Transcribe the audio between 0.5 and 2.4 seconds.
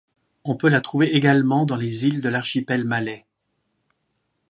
peut la trouver également dans les îles de